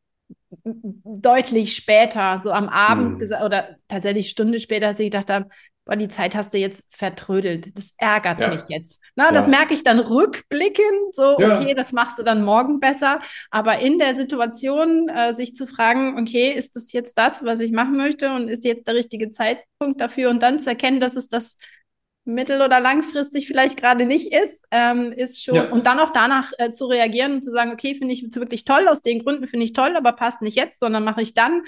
[0.64, 3.44] deutlich später, so am Abend hm.
[3.44, 5.48] oder tatsächlich Stunde später, als ich gedacht habe,
[5.84, 7.76] boah, die Zeit hast du jetzt vertrödelt.
[7.76, 8.48] Das ärgert ja.
[8.48, 9.00] mich jetzt.
[9.18, 9.50] Na, das ja.
[9.50, 11.58] merke ich dann rückblickend, so, ja.
[11.58, 13.18] okay, das machst du dann morgen besser.
[13.50, 17.72] Aber in der Situation, äh, sich zu fragen, okay, ist das jetzt das, was ich
[17.72, 21.30] machen möchte und ist jetzt der richtige Zeitpunkt dafür und dann zu erkennen, dass es
[21.30, 21.56] das
[22.26, 25.70] mittel- oder langfristig vielleicht gerade nicht ist, ähm, ist schon, ja.
[25.70, 28.86] und dann auch danach äh, zu reagieren und zu sagen, okay, finde ich wirklich toll,
[28.88, 31.62] aus den Gründen finde ich toll, aber passt nicht jetzt, sondern mache ich dann.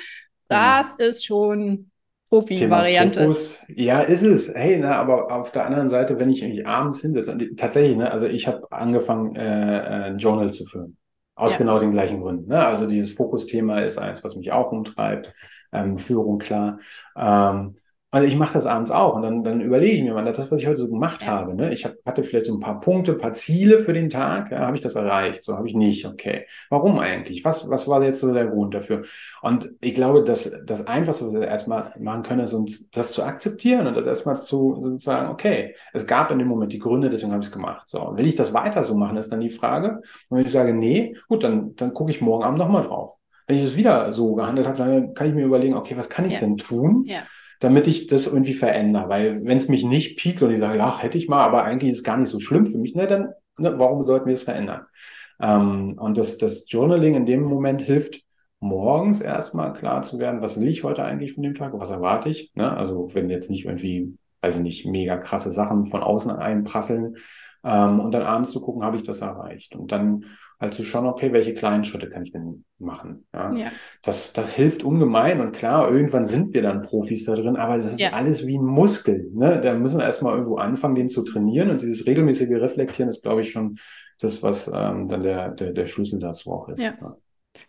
[0.49, 1.07] Das ja.
[1.07, 1.91] ist schon
[2.29, 3.33] Profi-Variante.
[3.69, 4.53] Ja, ist es.
[4.55, 8.11] Hey, na, aber auf der anderen Seite, wenn ich irgendwie abends hinsetze, und tatsächlich, ne,
[8.11, 10.97] also ich habe angefangen, äh, äh, ein Journal zu führen.
[11.35, 11.59] Aus ja.
[11.59, 12.49] genau den gleichen Gründen.
[12.49, 12.67] Ne?
[12.67, 15.33] Also dieses Fokusthema ist eins, was mich auch umtreibt.
[15.73, 16.81] Ähm, Führung, klar.
[17.17, 17.77] Ähm,
[18.11, 20.61] also ich mache das abends auch und dann, dann überlege ich mir mal, das, was
[20.61, 21.29] ich heute so gemacht ja.
[21.29, 21.75] habe, ne?
[21.75, 24.61] ich hab, hatte vielleicht so ein paar Punkte, ein paar Ziele für den Tag, ja,
[24.61, 26.47] habe ich das erreicht, so habe ich nicht, okay.
[26.71, 27.45] Warum eigentlich?
[27.45, 29.03] Was, was war jetzt so der Grund dafür?
[29.43, 33.23] Und ich glaube, dass das Einfachste, was wir erstmal machen können, ist uns das zu
[33.25, 37.33] akzeptieren und das erstmal zu sozusagen, okay, es gab in dem Moment die Gründe, deswegen
[37.33, 37.91] habe ich es gemacht.
[37.91, 40.01] So, will ich das weiter so machen, ist dann die Frage.
[40.31, 43.17] Und wenn ich sage, nee, gut, dann, dann gucke ich morgen Abend nochmal drauf.
[43.47, 46.25] Wenn ich es wieder so gehandelt habe, dann kann ich mir überlegen, okay, was kann
[46.25, 46.41] ich ja.
[46.41, 47.05] denn tun?
[47.07, 47.23] Ja
[47.61, 49.09] damit ich das irgendwie verändere.
[49.09, 51.91] Weil wenn es mich nicht piekt und ich sage, ja, hätte ich mal, aber eigentlich
[51.91, 54.43] ist es gar nicht so schlimm für mich, ne, dann ne, warum sollten wir es
[54.43, 54.83] verändern?
[55.41, 58.23] Ähm, und das, das Journaling in dem Moment hilft,
[58.61, 62.29] morgens erstmal klar zu werden, was will ich heute eigentlich von dem Tag, was erwarte
[62.29, 62.53] ich.
[62.55, 62.77] Ne?
[62.77, 67.17] Also wenn jetzt nicht irgendwie, ich nicht, mega krasse Sachen von außen einprasseln,
[67.65, 69.75] ähm, und dann abends zu gucken, habe ich das erreicht?
[69.75, 70.25] Und dann
[70.61, 73.27] halt zu schauen, okay, welche kleinen Schritte kann ich denn machen?
[73.35, 73.53] Ja?
[73.53, 73.67] ja.
[74.03, 75.41] Das, das hilft ungemein.
[75.41, 78.11] Und klar, irgendwann sind wir dann Profis da drin, aber das ist ja.
[78.13, 79.31] alles wie ein Muskel.
[79.35, 79.61] Ne?
[79.61, 81.71] Da müssen wir erstmal irgendwo anfangen, den zu trainieren.
[81.71, 83.77] Und dieses regelmäßige Reflektieren ist, glaube ich, schon
[84.21, 86.81] das, was ähm, dann der, der, der Schlüssel dazu auch ist.
[86.81, 86.95] Ja.
[87.01, 87.17] ja.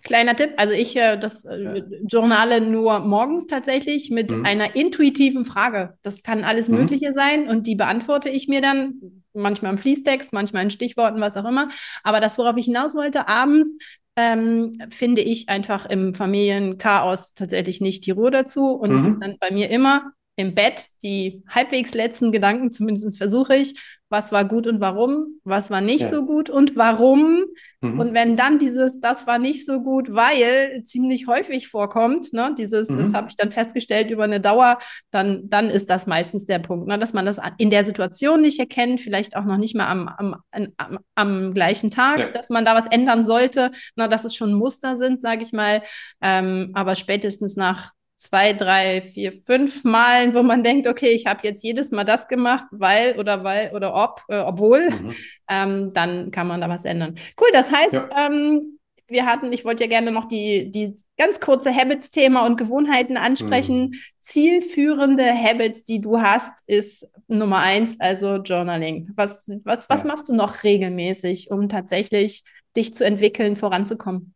[0.04, 4.46] Kleiner Tipp, also ich äh, das äh, Journale nur morgens tatsächlich mit mhm.
[4.46, 5.96] einer intuitiven Frage.
[6.04, 6.78] Das kann alles mhm.
[6.78, 11.36] Mögliche sein und die beantworte ich mir dann manchmal im Fließtext, manchmal in Stichworten, was
[11.36, 11.70] auch immer.
[12.04, 13.78] Aber das, worauf ich hinaus wollte, abends
[14.16, 18.72] ähm, finde ich einfach im Familienchaos tatsächlich nicht die Ruhe dazu.
[18.72, 19.08] Und es mhm.
[19.08, 24.32] ist dann bei mir immer im Bett die halbwegs letzten Gedanken, zumindest versuche ich, was
[24.32, 26.08] war gut und warum, was war nicht ja.
[26.08, 27.44] so gut und warum.
[27.82, 28.00] Mhm.
[28.00, 32.90] Und wenn dann dieses, das war nicht so gut, weil ziemlich häufig vorkommt, ne, dieses,
[32.90, 32.98] mhm.
[32.98, 34.80] das habe ich dann festgestellt über eine Dauer,
[35.12, 38.60] dann, dann ist das meistens der Punkt, ne, dass man das in der Situation nicht
[38.60, 40.36] erkennt, vielleicht auch noch nicht mal am, am,
[40.78, 42.28] am, am gleichen Tag, ja.
[42.28, 45.82] dass man da was ändern sollte, ne, dass es schon Muster sind, sage ich mal.
[46.22, 51.40] Ähm, aber spätestens nach zwei, drei, vier, fünf Malen, wo man denkt, okay, ich habe
[51.44, 55.14] jetzt jedes Mal das gemacht, weil oder weil oder ob, äh, obwohl, mhm.
[55.50, 57.16] ähm, dann kann man da was ändern.
[57.40, 58.28] Cool, das heißt, ja.
[58.28, 58.78] ähm,
[59.08, 63.82] wir hatten, ich wollte ja gerne noch die, die ganz kurze Habits-Thema und Gewohnheiten ansprechen.
[63.82, 63.96] Mhm.
[64.20, 69.10] Zielführende Habits, die du hast, ist Nummer eins, also Journaling.
[69.16, 70.08] Was, was, was ja.
[70.08, 72.44] machst du noch regelmäßig, um tatsächlich
[72.76, 74.36] dich zu entwickeln, voranzukommen?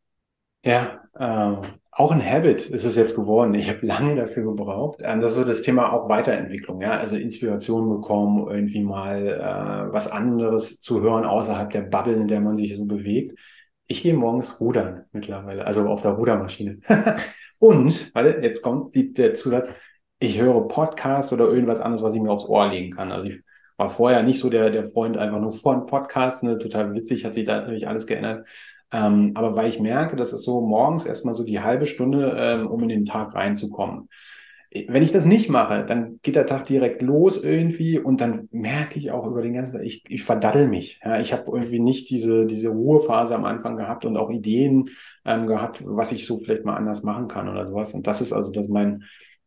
[0.66, 3.54] Ja, ähm, auch ein Habit ist es jetzt geworden.
[3.54, 5.00] Ich habe lange dafür gebraucht.
[5.04, 9.94] Ähm, das ist so das Thema auch Weiterentwicklung, ja, also Inspiration bekommen, irgendwie mal äh,
[9.94, 13.40] was anderes zu hören außerhalb der Bubble, in der man sich so bewegt.
[13.88, 16.80] Ich gehe morgens rudern mittlerweile, also auf der Rudermaschine.
[17.60, 19.72] Und, warte, jetzt kommt die, der Zusatz,
[20.20, 23.12] ich höre Podcasts oder irgendwas anderes, was ich mir aufs Ohr legen kann.
[23.12, 23.42] Also ich
[23.78, 27.34] war vorher nicht so der, der Freund einfach nur von Podcasts, ne, total witzig, hat
[27.34, 28.48] sich da natürlich alles geändert.
[28.94, 32.68] Ähm, aber weil ich merke, das ist so morgens erstmal so die halbe Stunde, ähm,
[32.68, 34.08] um in den Tag reinzukommen.
[34.88, 38.98] Wenn ich das nicht mache, dann geht der Tag direkt los irgendwie und dann merke
[38.98, 41.00] ich auch über den ganzen Tag, ich, ich verdaddel mich.
[41.04, 44.90] Ja, ich habe irgendwie nicht diese, diese Ruhephase am Anfang gehabt und auch Ideen
[45.26, 47.94] ähm, gehabt, was ich so vielleicht mal anders machen kann oder sowas.
[47.94, 49.04] Und das ist also das mein,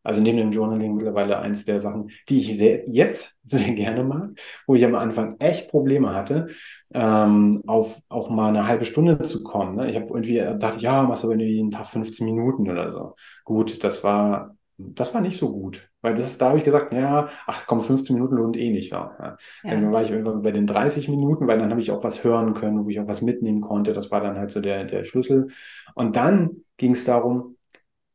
[0.07, 4.31] also neben dem Journaling mittlerweile eins der Sachen, die ich sehr, jetzt sehr gerne mag,
[4.65, 6.47] wo ich am Anfang echt Probleme hatte,
[6.93, 9.75] ähm, auf auch mal eine halbe Stunde zu kommen.
[9.75, 9.89] Ne?
[9.91, 13.15] Ich habe irgendwie dachte, ja, machst du irgendwie jeden Tag 15 Minuten oder so.
[13.43, 15.89] Gut, das war das war nicht so gut.
[16.01, 18.91] Weil das, da habe ich gesagt, ja, ach komm, 15 Minuten lohnt eh nicht.
[18.91, 18.97] So.
[18.97, 19.37] Ja.
[19.63, 19.71] Ja.
[19.71, 22.53] Dann war ich irgendwann bei den 30 Minuten, weil dann habe ich auch was hören
[22.53, 23.93] können, wo ich auch was mitnehmen konnte.
[23.93, 25.47] Das war dann halt so der, der Schlüssel.
[25.95, 27.57] Und dann ging es darum,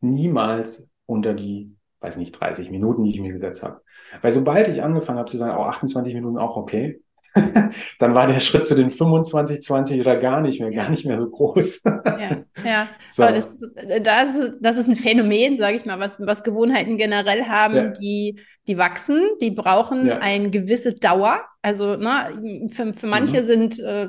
[0.01, 3.81] niemals unter die weiß nicht, 30 Minuten, die ich mir gesetzt habe.
[4.21, 7.01] Weil sobald ich angefangen habe zu sagen, oh, 28 Minuten auch okay,
[7.99, 11.19] dann war der Schritt zu den 25, 20 oder gar nicht mehr, gar nicht mehr
[11.19, 11.83] so groß.
[11.85, 12.89] ja, ja.
[13.11, 13.25] So.
[13.25, 17.45] Aber das ist, das, das ist ein Phänomen, sage ich mal, was, was Gewohnheiten generell
[17.45, 17.89] haben, ja.
[17.89, 20.19] die, die wachsen, die brauchen ja.
[20.19, 21.41] eine gewisse Dauer.
[21.61, 23.45] Also ne, für, für manche mhm.
[23.45, 24.09] sind äh,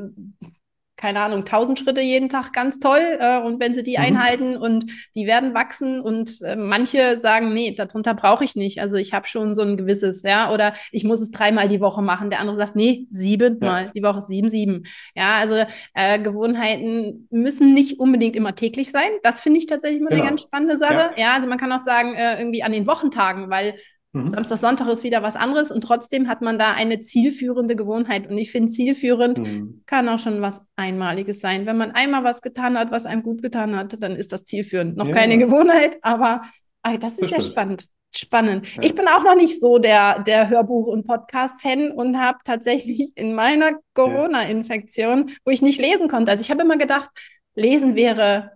[1.04, 3.02] keine Ahnung, 1000 Schritte jeden Tag ganz toll.
[3.20, 4.04] Äh, und wenn sie die mhm.
[4.06, 4.86] einhalten und
[5.16, 8.80] die werden wachsen und äh, manche sagen, nee, darunter brauche ich nicht.
[8.80, 12.02] Also ich habe schon so ein gewisses, ja, oder ich muss es dreimal die Woche
[12.02, 12.30] machen.
[12.30, 13.92] Der andere sagt, nee, siebenmal ja.
[13.94, 14.84] die Woche, sieben, sieben.
[15.13, 19.10] Ja, also äh, Gewohnheiten müssen nicht unbedingt immer täglich sein.
[19.24, 20.22] Das finde ich tatsächlich immer genau.
[20.22, 21.12] eine ganz spannende Sache.
[21.18, 21.22] Ja.
[21.22, 21.34] ja.
[21.36, 23.76] also man kann auch sagen, äh, irgendwie an den Wochentagen, weil
[24.13, 24.28] Mhm.
[24.28, 28.30] Samstag, Sonntag ist wieder was anderes und trotzdem hat man da eine zielführende Gewohnheit.
[28.30, 29.84] Und ich finde, zielführend mhm.
[29.88, 31.65] kann auch schon was Einmaliges sein.
[31.65, 34.95] Wenn man einmal was getan hat, was einem gut getan hat, dann ist das zielführend.
[34.95, 35.13] Noch ja.
[35.13, 36.43] keine Gewohnheit, aber
[36.84, 37.88] ach, das ist das ja spannend.
[38.15, 38.76] Spannend.
[38.76, 38.84] Ja.
[38.84, 43.34] Ich bin auch noch nicht so der, der Hörbuch- und Podcast-Fan und habe tatsächlich in
[43.34, 47.10] meiner Corona-Infektion, wo ich nicht lesen konnte, also ich habe immer gedacht,
[47.56, 48.52] Lesen wäre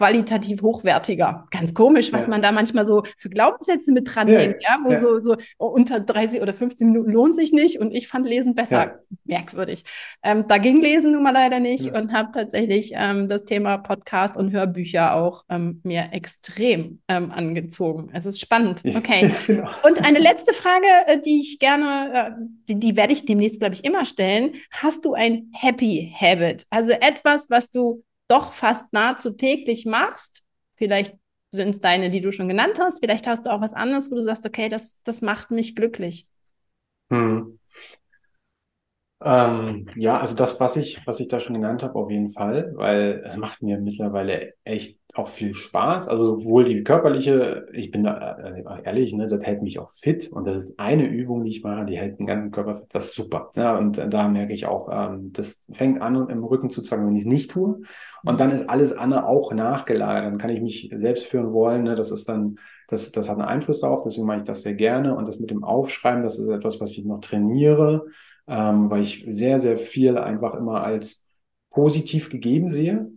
[0.00, 1.46] qualitativ hochwertiger.
[1.50, 2.30] Ganz komisch, was ja.
[2.30, 4.98] man da manchmal so für Glaubenssätze mit dranhängt, ja, ja wo ja.
[4.98, 9.00] so, so unter 30 oder 15 Minuten lohnt sich nicht und ich fand Lesen besser.
[9.26, 9.84] Merkwürdig.
[10.22, 14.38] Ähm, da ging Lesen nun mal leider nicht und habe tatsächlich ähm, das Thema Podcast
[14.38, 18.08] und Hörbücher auch ähm, mir extrem ähm, angezogen.
[18.14, 18.82] Es ist spannend.
[18.86, 19.30] Okay.
[19.46, 19.68] genau.
[19.86, 22.30] Und eine letzte Frage, äh, die ich gerne, äh,
[22.70, 24.52] die, die werde ich demnächst, glaube ich, immer stellen.
[24.70, 26.64] Hast du ein Happy Habit?
[26.70, 30.44] Also etwas, was du doch fast nahezu täglich machst.
[30.76, 31.16] Vielleicht
[31.52, 33.00] sind es deine, die du schon genannt hast.
[33.00, 36.28] Vielleicht hast du auch was anderes, wo du sagst, okay, das, das macht mich glücklich.
[37.10, 37.58] Hm.
[39.22, 42.72] Ähm, ja, also das, was ich, was ich da schon genannt habe, auf jeden Fall,
[42.76, 46.08] weil es macht mir mittlerweile echt auch viel Spaß.
[46.08, 50.30] Also sowohl die körperliche, ich bin da äh, ehrlich, ne, das hält mich auch fit
[50.30, 52.86] und das ist eine Übung, die ich mache, die hält den ganzen Körper fit.
[52.90, 53.50] Das ist super.
[53.56, 57.16] Ja, und da merke ich auch, ähm, das fängt an, im Rücken zu zwacken, wenn
[57.16, 57.80] ich es nicht tue.
[58.24, 60.26] Und dann ist alles andere auch nachgelagert.
[60.26, 61.84] Dann kann ich mich selbst führen wollen.
[61.84, 61.94] Ne?
[61.96, 65.16] Das ist dann, das, das hat einen Einfluss darauf, deswegen mache ich das sehr gerne.
[65.16, 68.06] Und das mit dem Aufschreiben, das ist etwas, was ich noch trainiere,
[68.46, 71.24] ähm, weil ich sehr, sehr viel einfach immer als
[71.70, 73.10] positiv gegeben sehe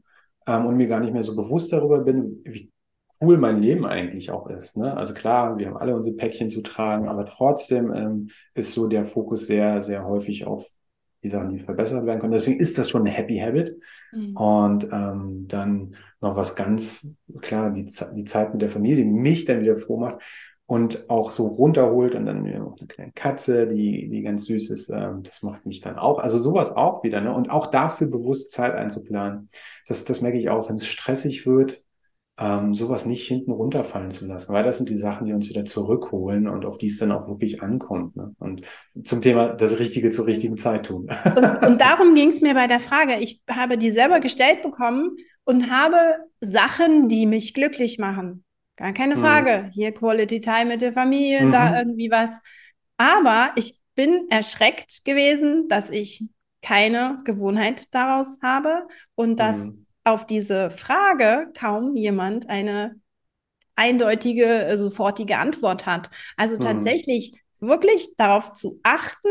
[0.47, 2.71] ähm, und mir gar nicht mehr so bewusst darüber bin, wie
[3.21, 4.77] cool mein Leben eigentlich auch ist.
[4.77, 4.95] Ne?
[4.95, 9.05] Also klar, wir haben alle unsere Päckchen zu tragen, aber trotzdem ähm, ist so der
[9.05, 10.67] Fokus sehr, sehr häufig auf
[11.23, 12.33] die Sachen, die verbessert werden können.
[12.33, 13.77] Deswegen ist das schon eine Happy Habit.
[14.11, 14.35] Mhm.
[14.35, 17.09] Und ähm, dann noch was ganz
[17.41, 20.21] klar, die, die Zeit mit der Familie, die mich dann wieder froh macht
[20.73, 24.89] und auch so runterholt und dann noch eine kleine Katze, die, die ganz süß ist,
[24.89, 26.17] ähm, das macht mich dann auch.
[26.17, 27.31] Also sowas auch wieder, ne?
[27.31, 29.49] Und auch dafür bewusst Zeit einzuplanen.
[29.87, 31.83] Das, das merke ich auch, wenn es stressig wird,
[32.39, 35.63] ähm, sowas nicht hinten runterfallen zu lassen, weil das sind die Sachen, die uns wieder
[35.63, 38.15] zurückholen und auf die es dann auch wirklich ankommt.
[38.15, 38.33] Ne?
[38.39, 38.63] Und
[39.03, 41.07] zum Thema das Richtige zur richtigen Zeit tun.
[41.23, 43.19] Und, und darum ging es mir bei der Frage.
[43.19, 45.97] Ich habe die selber gestellt bekommen und habe
[46.41, 48.43] Sachen, die mich glücklich machen.
[48.75, 49.19] Gar keine mhm.
[49.19, 49.63] Frage.
[49.63, 49.71] Mhm.
[49.71, 51.51] Hier Quality Time mit der Familie, mhm.
[51.51, 52.39] da irgendwie was.
[52.97, 56.23] Aber ich bin erschreckt gewesen, dass ich
[56.61, 59.85] keine Gewohnheit daraus habe und dass mhm.
[60.03, 62.95] auf diese Frage kaum jemand eine
[63.75, 66.09] eindeutige, äh, sofortige Antwort hat.
[66.37, 66.61] Also mhm.
[66.61, 69.29] tatsächlich wirklich darauf zu achten,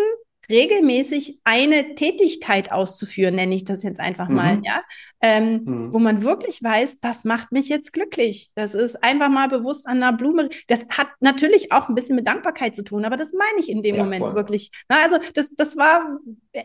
[0.49, 4.35] regelmäßig eine Tätigkeit auszuführen, nenne ich das jetzt einfach mhm.
[4.35, 4.83] mal, ja,
[5.21, 5.93] ähm, mhm.
[5.93, 8.51] wo man wirklich weiß, das macht mich jetzt glücklich.
[8.55, 10.49] Das ist einfach mal bewusst an einer Blume.
[10.69, 13.83] Das hat natürlich auch ein bisschen mit Dankbarkeit zu tun, aber das meine ich in
[13.83, 14.35] dem ja, Moment voll.
[14.35, 14.71] wirklich.
[14.89, 16.19] Na, also das, das war,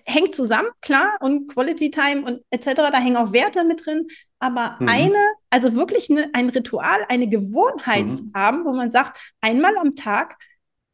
[0.05, 4.07] hängt zusammen, klar, und Quality Time und etc., da hängen auch Werte mit drin,
[4.39, 4.89] aber mhm.
[4.89, 8.09] eine, also wirklich eine, ein Ritual, eine Gewohnheit mhm.
[8.09, 10.37] zu haben, wo man sagt, einmal am Tag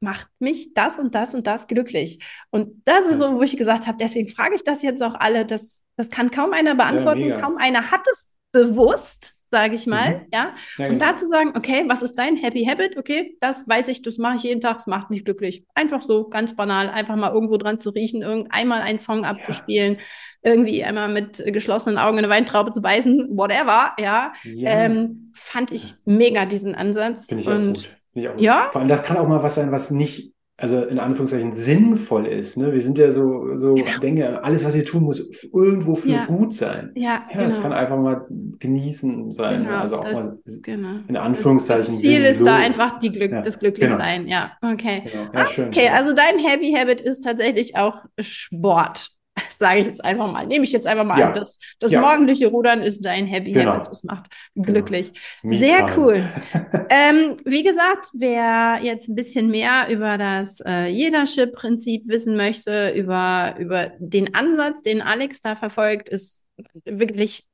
[0.04, 2.20] macht mich das und das und das glücklich.
[2.52, 5.46] Und das ist so, wo ich gesagt habe, deswegen frage ich das jetzt auch alle.
[5.46, 7.26] Das, das kann kaum einer beantworten.
[7.26, 10.16] Ja, kaum einer hat es bewusst, sage ich mal.
[10.16, 10.28] Mhm.
[10.34, 10.56] Ja?
[10.78, 10.86] ja.
[10.86, 11.06] Und genau.
[11.06, 12.98] da zu sagen, okay, was ist dein Happy Habit?
[12.98, 15.66] Okay, das weiß ich, das mache ich jeden Tag, das macht mich glücklich.
[15.74, 20.52] Einfach so, ganz banal, einfach mal irgendwo dran zu riechen, einmal einen Song abzuspielen, ja.
[20.52, 24.34] irgendwie einmal mit geschlossenen Augen eine Weintraube zu beißen, whatever, ja.
[24.44, 27.28] Ähm, fand ich mega diesen Ansatz.
[27.28, 28.70] Finde ich und gut ja.
[28.72, 32.58] Vor allem, das kann auch mal was sein, was nicht, also in Anführungszeichen sinnvoll ist.
[32.58, 32.72] Ne?
[32.72, 33.98] Wir sind ja so, so ja.
[34.02, 36.26] denke, alles, was wir tun, muss irgendwo für ja.
[36.26, 36.92] gut sein.
[36.96, 37.44] Ja, ja genau.
[37.46, 38.26] das kann einfach mal
[38.60, 39.64] genießen sein.
[39.64, 41.00] Genau, also auch das, mal genau.
[41.08, 41.88] in Anführungszeichen.
[41.88, 42.32] Das Ziel sinnlos.
[42.32, 44.26] ist da einfach die Glück, das Glücklichsein.
[44.26, 44.36] Genau.
[44.36, 45.04] Ja, okay.
[45.12, 45.30] Genau.
[45.34, 49.10] Ah, okay, also dein Happy Habit ist tatsächlich auch Sport.
[49.50, 51.28] sage ich jetzt einfach mal, nehme ich jetzt einfach mal ja.
[51.28, 51.34] an.
[51.34, 52.02] Das, das ja.
[52.02, 53.74] morgendliche Rudern ist dein Happy genau.
[53.74, 53.88] Habit.
[53.88, 54.66] Das macht genau.
[54.66, 55.14] glücklich.
[55.42, 55.58] Genau.
[55.58, 56.24] Sehr cool.
[56.90, 63.56] ähm, wie gesagt, wer jetzt ein bisschen mehr über das äh, Jedership-Prinzip wissen möchte, über,
[63.60, 66.46] über den Ansatz, den Alex da verfolgt, ist
[66.86, 67.48] wirklich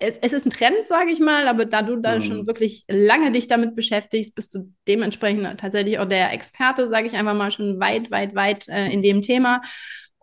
[0.00, 2.22] es, es, ist ein Trend, sage ich mal, aber da du da mhm.
[2.22, 7.14] schon wirklich lange dich damit beschäftigst, bist du dementsprechend tatsächlich auch der Experte, sage ich
[7.14, 9.62] einfach mal, schon weit, weit, weit äh, in dem Thema.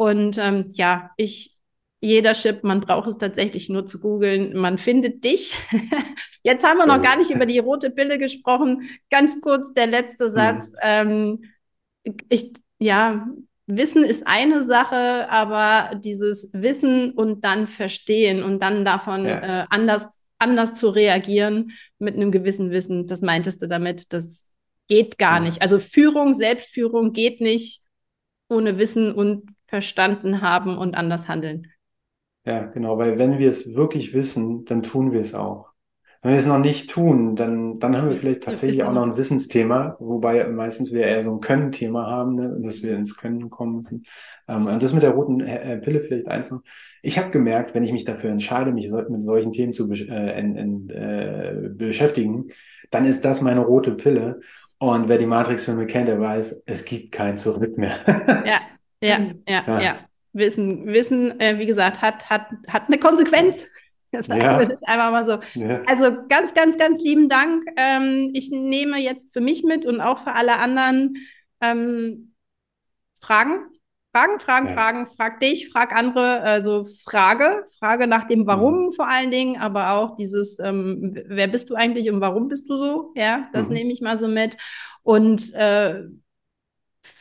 [0.01, 1.55] Und ähm, ja, ich,
[1.99, 4.57] jeder Chip, man braucht es tatsächlich nur zu googeln.
[4.57, 5.55] Man findet dich.
[6.43, 8.89] Jetzt haben wir noch gar nicht über die rote Pille gesprochen.
[9.11, 10.31] Ganz kurz der letzte mhm.
[10.31, 10.71] Satz.
[10.71, 10.79] Mhm.
[10.81, 11.43] Ähm,
[12.29, 13.27] ich, ja,
[13.67, 19.61] Wissen ist eine Sache, aber dieses Wissen und dann verstehen und dann davon ja.
[19.61, 24.51] äh, anders, anders zu reagieren mit einem gewissen Wissen, das meintest du damit, das
[24.87, 25.41] geht gar ja.
[25.41, 25.61] nicht.
[25.61, 27.83] Also Führung, Selbstführung geht nicht
[28.49, 31.67] ohne Wissen und verstanden haben und anders handeln.
[32.43, 35.69] Ja, genau, weil wenn wir es wirklich wissen, dann tun wir es auch.
[36.21, 39.15] Wenn wir es noch nicht tun, dann, dann haben wir vielleicht tatsächlich auch noch ein
[39.15, 43.77] Wissensthema, wobei meistens wir eher so ein Können-Thema haben, ne, dass wir ins Können kommen
[43.77, 44.03] müssen.
[44.49, 46.61] Ähm, und das mit der roten äh, Pille vielleicht eins noch.
[47.01, 50.57] Ich habe gemerkt, wenn ich mich dafür entscheide, mich mit solchen Themen zu äh, in,
[50.57, 52.49] in, äh, beschäftigen,
[52.91, 54.41] dann ist das meine rote Pille.
[54.79, 57.95] Und wer die Matrix-Filme kennt, der weiß, es gibt kein Zurück mehr.
[58.45, 58.59] ja,
[59.01, 59.99] ja, ja, ja, ja.
[60.33, 63.67] Wissen, Wissen, äh, wie gesagt, hat, hat, hat eine Konsequenz.
[64.13, 64.59] Das ja.
[64.59, 65.39] ist einfach mal so.
[65.57, 65.83] Ja.
[65.85, 67.63] Also ganz, ganz, ganz lieben Dank.
[67.77, 71.15] Ähm, ich nehme jetzt für mich mit und auch für alle anderen
[71.61, 72.33] ähm,
[73.21, 73.67] Fragen.
[74.13, 74.73] Fragen, Fragen, ja.
[74.73, 75.07] Fragen.
[75.07, 76.41] Frag dich, frag andere.
[76.41, 78.91] Also Frage, Frage nach dem Warum mhm.
[78.91, 82.75] vor allen Dingen, aber auch dieses, ähm, wer bist du eigentlich und warum bist du
[82.75, 83.13] so?
[83.15, 83.75] Ja, das mhm.
[83.75, 84.57] nehme ich mal so mit.
[85.03, 86.03] Und äh,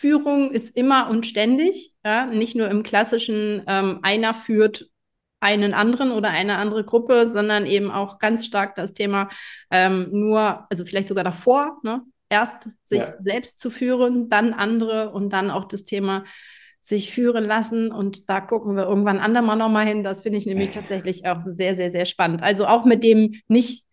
[0.00, 4.88] Führung ist immer und ständig, ja, nicht nur im klassischen, ähm, einer führt
[5.40, 9.28] einen anderen oder eine andere Gruppe, sondern eben auch ganz stark das Thema
[9.70, 12.02] ähm, nur, also vielleicht sogar davor, ne?
[12.30, 13.14] erst sich ja.
[13.18, 16.24] selbst zu führen, dann andere und dann auch das Thema
[16.80, 17.92] sich führen lassen.
[17.92, 20.02] Und da gucken wir irgendwann andermal nochmal hin.
[20.02, 22.42] Das finde ich nämlich tatsächlich auch sehr, sehr, sehr spannend.
[22.42, 23.84] Also auch mit dem nicht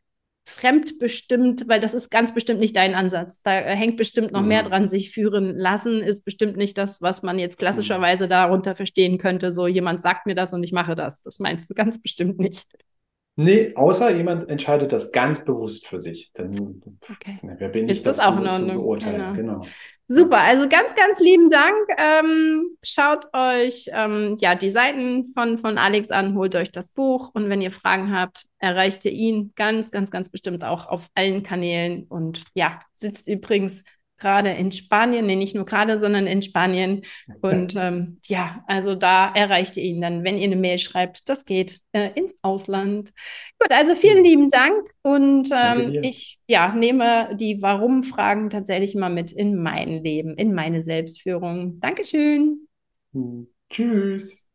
[0.48, 3.42] fremdbestimmt, weil das ist ganz bestimmt nicht dein Ansatz.
[3.42, 4.48] Da hängt bestimmt noch mhm.
[4.48, 8.30] mehr dran, sich führen lassen, ist bestimmt nicht das, was man jetzt klassischerweise mhm.
[8.30, 9.52] darunter verstehen könnte.
[9.52, 11.22] So, jemand sagt mir das und ich mache das.
[11.22, 12.66] Das meinst du ganz bestimmt nicht.
[13.39, 16.32] Nee, außer jemand entscheidet das ganz bewusst für sich.
[16.34, 17.38] Dann okay.
[17.43, 19.00] na, wer bin ich, ist das, das auch in Ordnung?
[19.00, 19.34] Genau.
[19.34, 19.62] genau.
[20.08, 21.76] Super, also ganz, ganz lieben Dank.
[21.97, 27.30] Ähm, schaut euch ähm, ja die Seiten von, von Alex an, holt euch das Buch
[27.36, 31.43] und wenn ihr Fragen habt, erreicht ihr ihn ganz, ganz, ganz bestimmt auch auf allen
[31.43, 32.08] Kanälen.
[32.10, 33.84] Und ja, sitzt übrigens
[34.17, 37.03] gerade in Spanien, nee, nicht nur gerade, sondern in Spanien.
[37.41, 41.30] Und ähm, ja, also da erreicht ihr ihn dann, wenn ihr eine Mail schreibt.
[41.30, 43.12] Das geht äh, ins Ausland.
[43.60, 49.32] Gut, also vielen lieben Dank und ähm, ich ja, nehme die Warum-Fragen tatsächlich mal mit
[49.32, 51.80] in mein Leben, in meine Selbstführung.
[51.80, 52.67] Dankeschön.
[53.13, 54.47] Hm, tschüss.